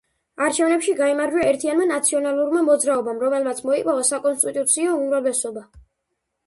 [0.43, 5.69] არჩევნებში გაიმარჯვა „ერთიანმა ნაციონალურმა მოძრაობამ“, რომელმაც მოიპოვა საკონსტიტუციო უმრავლესობა.